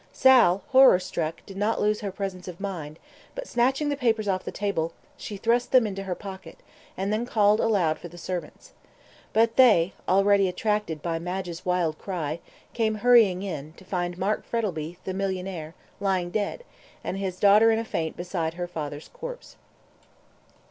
Sal, 0.11 0.63
horror 0.69 0.97
struck, 0.97 1.45
did 1.45 1.57
not 1.57 1.79
lose 1.79 1.99
her 1.99 2.11
presence 2.11 2.47
of 2.47 2.59
mind, 2.59 2.97
but, 3.35 3.47
snatching 3.47 3.89
the 3.89 3.95
papers 3.95 4.27
off 4.27 4.43
the 4.43 4.51
table, 4.51 4.93
she 5.15 5.37
thrust 5.37 5.71
them 5.71 5.85
into 5.85 6.01
her 6.01 6.15
pocket, 6.15 6.57
and 6.97 7.13
then 7.13 7.23
called 7.23 7.59
aloud 7.59 7.99
for 7.99 8.07
the 8.07 8.17
servants. 8.17 8.73
But 9.31 9.57
they, 9.57 9.93
already 10.07 10.47
attracted 10.49 11.03
by 11.03 11.19
Madge's 11.19 11.67
wild 11.67 11.99
cry, 11.99 12.39
came 12.73 12.95
hurrying 13.05 13.43
in, 13.43 13.73
to 13.73 13.85
find 13.85 14.17
Mark 14.17 14.43
Frettlby, 14.43 14.97
the 15.03 15.13
millionaire, 15.13 15.75
lying 15.99 16.31
dead, 16.31 16.63
and 17.03 17.19
his 17.19 17.39
daughter 17.39 17.69
in 17.69 17.77
a 17.77 17.85
faint 17.85 18.17
beside 18.17 18.55
her 18.55 18.67
father's 18.67 19.11
corpse. 19.13 19.55